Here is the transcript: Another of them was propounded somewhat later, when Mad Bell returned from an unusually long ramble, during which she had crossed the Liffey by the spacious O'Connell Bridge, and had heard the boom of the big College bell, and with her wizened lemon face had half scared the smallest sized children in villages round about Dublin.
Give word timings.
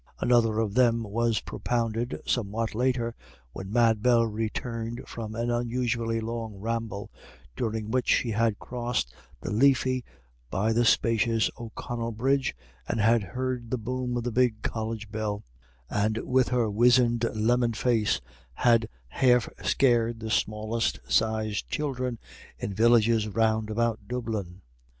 Another 0.19 0.57
of 0.57 0.73
them 0.73 1.03
was 1.03 1.41
propounded 1.41 2.19
somewhat 2.25 2.73
later, 2.73 3.13
when 3.51 3.71
Mad 3.71 4.01
Bell 4.01 4.25
returned 4.25 5.03
from 5.05 5.35
an 5.35 5.51
unusually 5.51 6.19
long 6.19 6.55
ramble, 6.55 7.11
during 7.55 7.91
which 7.91 8.09
she 8.09 8.31
had 8.31 8.57
crossed 8.57 9.13
the 9.41 9.51
Liffey 9.51 10.03
by 10.49 10.73
the 10.73 10.85
spacious 10.85 11.51
O'Connell 11.55 12.11
Bridge, 12.11 12.55
and 12.87 12.99
had 12.99 13.21
heard 13.21 13.69
the 13.69 13.77
boom 13.77 14.17
of 14.17 14.23
the 14.23 14.31
big 14.31 14.63
College 14.63 15.11
bell, 15.11 15.43
and 15.87 16.17
with 16.27 16.47
her 16.47 16.67
wizened 16.67 17.25
lemon 17.35 17.73
face 17.73 18.21
had 18.55 18.89
half 19.09 19.47
scared 19.63 20.19
the 20.19 20.31
smallest 20.31 20.99
sized 21.07 21.69
children 21.69 22.17
in 22.57 22.73
villages 22.73 23.27
round 23.27 23.69
about 23.69 23.99
Dublin. 24.07 24.61